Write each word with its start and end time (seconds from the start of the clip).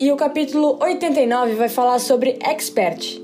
e 0.00 0.10
o 0.10 0.16
capítulo 0.16 0.78
89 0.80 1.52
vai 1.52 1.68
falar 1.68 1.98
sobre 1.98 2.38
expert. 2.40 3.20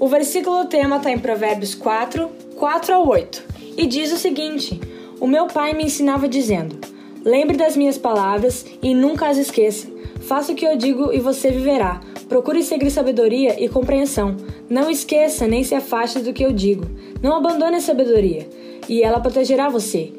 O 0.00 0.08
versículo 0.08 0.64
tema 0.64 0.96
está 0.96 1.10
em 1.10 1.18
Provérbios 1.18 1.74
4, 1.74 2.30
4 2.56 2.94
ao 2.94 3.06
8 3.06 3.44
e 3.76 3.86
diz 3.86 4.10
o 4.10 4.16
seguinte: 4.16 4.80
O 5.20 5.26
meu 5.26 5.46
pai 5.46 5.74
me 5.74 5.84
ensinava 5.84 6.26
dizendo: 6.26 6.78
Lembre 7.22 7.58
das 7.58 7.76
minhas 7.76 7.98
palavras 7.98 8.64
e 8.82 8.94
nunca 8.94 9.28
as 9.28 9.36
esqueça. 9.36 9.86
Faça 10.22 10.52
o 10.52 10.54
que 10.54 10.64
eu 10.64 10.78
digo 10.78 11.12
e 11.12 11.20
você 11.20 11.50
viverá. 11.50 12.00
Procure 12.26 12.62
seguir 12.62 12.90
sabedoria 12.90 13.62
e 13.62 13.68
compreensão. 13.68 14.34
Não 14.70 14.90
esqueça 14.90 15.46
nem 15.46 15.62
se 15.62 15.74
afaste 15.74 16.20
do 16.20 16.32
que 16.32 16.42
eu 16.42 16.52
digo. 16.52 16.86
Não 17.22 17.36
abandone 17.36 17.76
a 17.76 17.80
sabedoria, 17.80 18.48
e 18.88 19.02
ela 19.02 19.20
protegerá 19.20 19.68
você. 19.68 20.10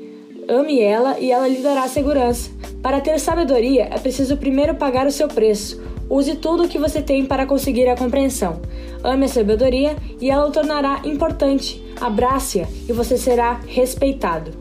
Ame 0.47 0.79
ela 0.79 1.19
e 1.19 1.31
ela 1.31 1.47
lhe 1.47 1.57
dará 1.57 1.87
segurança. 1.87 2.51
Para 2.85 3.01
ter 3.01 3.19
sabedoria, 3.19 3.87
é 3.89 3.97
preciso 3.97 4.37
primeiro 4.37 4.75
pagar 4.75 5.07
o 5.07 5.11
seu 5.11 5.27
preço. 5.27 5.81
Use 6.07 6.35
tudo 6.35 6.65
o 6.65 6.69
que 6.69 6.77
você 6.77 7.01
tem 7.01 7.25
para 7.25 7.47
conseguir 7.47 7.89
a 7.89 7.97
compreensão. 7.97 8.61
Ame 9.03 9.25
a 9.25 9.27
sabedoria 9.27 9.95
e 10.21 10.29
ela 10.29 10.47
o 10.47 10.51
tornará 10.51 11.01
importante. 11.03 11.83
Abrace-a 11.99 12.67
e 12.87 12.93
você 12.93 13.17
será 13.17 13.59
respeitado. 13.65 14.51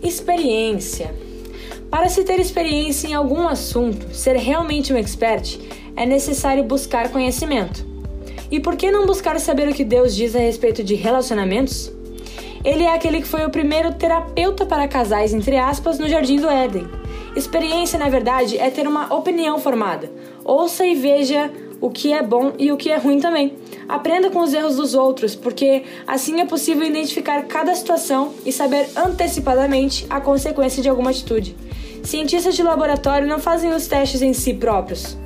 Experiência. 0.00 1.12
Para 1.90 2.08
se 2.08 2.22
ter 2.22 2.38
experiência 2.38 3.08
em 3.08 3.14
algum 3.14 3.48
assunto, 3.48 4.14
ser 4.14 4.36
realmente 4.36 4.92
um 4.92 4.96
expert, 4.96 5.58
é 5.96 6.06
necessário 6.06 6.62
buscar 6.62 7.10
conhecimento. 7.10 7.84
E 8.52 8.60
por 8.60 8.76
que 8.76 8.92
não 8.92 9.04
buscar 9.04 9.40
saber 9.40 9.66
o 9.66 9.74
que 9.74 9.84
Deus 9.84 10.14
diz 10.14 10.36
a 10.36 10.38
respeito 10.38 10.84
de 10.84 10.94
relacionamentos? 10.94 11.90
Ele 12.66 12.82
é 12.82 12.92
aquele 12.92 13.20
que 13.20 13.28
foi 13.28 13.46
o 13.46 13.50
primeiro 13.50 13.94
terapeuta 13.94 14.66
para 14.66 14.88
casais, 14.88 15.32
entre 15.32 15.56
aspas, 15.56 16.00
no 16.00 16.08
Jardim 16.08 16.40
do 16.40 16.48
Éden. 16.48 16.88
Experiência, 17.36 17.96
na 17.96 18.08
verdade, 18.08 18.58
é 18.58 18.68
ter 18.70 18.88
uma 18.88 19.14
opinião 19.14 19.60
formada. 19.60 20.10
Ouça 20.44 20.84
e 20.84 20.96
veja 20.96 21.48
o 21.80 21.88
que 21.90 22.12
é 22.12 22.24
bom 22.24 22.54
e 22.58 22.72
o 22.72 22.76
que 22.76 22.90
é 22.90 22.96
ruim 22.96 23.20
também. 23.20 23.56
Aprenda 23.88 24.30
com 24.30 24.40
os 24.40 24.52
erros 24.52 24.74
dos 24.74 24.94
outros, 24.94 25.36
porque 25.36 25.84
assim 26.08 26.40
é 26.40 26.44
possível 26.44 26.84
identificar 26.84 27.40
cada 27.44 27.72
situação 27.72 28.34
e 28.44 28.50
saber 28.50 28.88
antecipadamente 28.96 30.04
a 30.10 30.20
consequência 30.20 30.82
de 30.82 30.88
alguma 30.88 31.10
atitude. 31.10 31.56
Cientistas 32.02 32.56
de 32.56 32.64
laboratório 32.64 33.28
não 33.28 33.38
fazem 33.38 33.72
os 33.72 33.86
testes 33.86 34.22
em 34.22 34.32
si 34.32 34.52
próprios, 34.52 35.16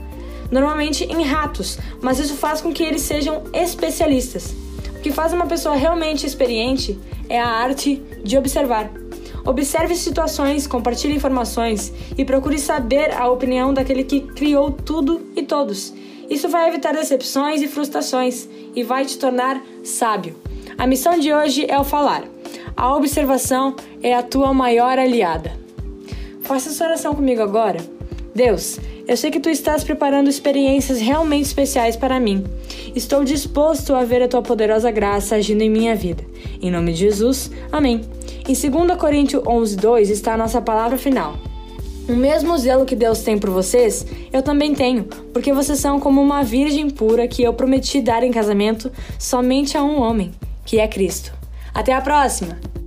normalmente 0.51 1.05
em 1.05 1.23
ratos, 1.23 1.79
mas 2.03 2.19
isso 2.19 2.34
faz 2.34 2.61
com 2.61 2.70
que 2.70 2.83
eles 2.83 3.01
sejam 3.01 3.45
especialistas. 3.55 4.55
O 4.95 5.01
que 5.01 5.11
faz 5.11 5.33
uma 5.33 5.47
pessoa 5.47 5.75
realmente 5.75 6.27
experiente 6.27 6.98
é 7.31 7.41
a 7.41 7.48
arte 7.48 8.03
de 8.23 8.36
observar. 8.36 8.91
Observe 9.47 9.95
situações, 9.95 10.67
compartilhe 10.67 11.14
informações 11.14 11.92
e 12.19 12.25
procure 12.25 12.59
saber 12.59 13.14
a 13.14 13.31
opinião 13.31 13.73
daquele 13.73 14.05
que 14.05 14.20
criou 14.20 14.70
tudo 14.70 15.31
e 15.34 15.42
todos. 15.42 15.95
Isso 16.28 16.48
vai 16.48 16.69
evitar 16.69 16.92
decepções 16.92 17.62
e 17.62 17.69
frustrações 17.69 18.48
e 18.75 18.83
vai 18.83 19.06
te 19.06 19.19
tornar 19.19 19.62
sábio. 19.83 20.36
A 20.77 20.86
missão 20.86 21.19
de 21.19 21.33
hoje 21.33 21.64
é 21.69 21.78
o 21.78 21.84
falar. 21.84 22.25
A 22.77 22.95
observação 22.95 23.75
é 24.03 24.14
a 24.14 24.23
tua 24.23 24.53
maior 24.53 24.98
aliada. 24.98 25.53
Faça 26.42 26.69
essa 26.69 26.84
oração 26.84 27.14
comigo 27.14 27.42
agora. 27.42 27.78
Deus, 28.34 28.78
eu 29.11 29.16
sei 29.16 29.28
que 29.28 29.41
tu 29.41 29.50
estás 29.50 29.83
preparando 29.83 30.30
experiências 30.30 31.00
realmente 31.00 31.47
especiais 31.47 31.97
para 31.97 32.20
mim. 32.20 32.44
Estou 32.94 33.25
disposto 33.25 33.92
a 33.92 34.05
ver 34.05 34.22
a 34.22 34.28
tua 34.28 34.41
poderosa 34.41 34.89
graça 34.92 35.34
agindo 35.34 35.62
em 35.62 35.69
minha 35.69 35.97
vida. 35.97 36.25
Em 36.62 36.70
nome 36.70 36.92
de 36.92 37.00
Jesus, 37.00 37.50
amém. 37.72 38.02
Em 38.48 38.70
2 38.70 38.97
Coríntios 38.97 39.42
11, 39.44 39.77
2 39.78 40.11
está 40.11 40.34
a 40.34 40.36
nossa 40.36 40.62
palavra 40.62 40.97
final. 40.97 41.36
O 42.08 42.12
mesmo 42.12 42.56
zelo 42.56 42.86
que 42.86 42.94
Deus 42.94 43.20
tem 43.22 43.36
por 43.36 43.50
vocês, 43.50 44.06
eu 44.33 44.42
também 44.42 44.77
tenho, 44.77 45.02
porque 45.33 45.52
vocês 45.52 45.80
são 45.80 45.98
como 45.98 46.22
uma 46.22 46.45
virgem 46.45 46.89
pura 46.89 47.27
que 47.27 47.42
eu 47.42 47.52
prometi 47.52 48.00
dar 48.00 48.22
em 48.22 48.30
casamento 48.30 48.92
somente 49.19 49.77
a 49.77 49.83
um 49.83 50.00
homem, 50.00 50.30
que 50.64 50.78
é 50.78 50.86
Cristo. 50.86 51.33
Até 51.74 51.92
a 51.92 52.00
próxima! 52.00 52.80